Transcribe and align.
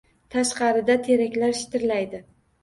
Tashqarida 0.35 0.95
teraklar 1.09 1.55
shitirlaydi. 1.61 2.25